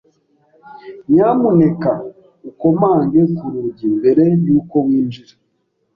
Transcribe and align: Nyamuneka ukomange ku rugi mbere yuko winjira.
Nyamuneka 1.11 1.91
ukomange 2.49 3.21
ku 3.35 3.45
rugi 3.53 3.85
mbere 3.97 4.23
yuko 4.45 4.75
winjira. 4.87 5.33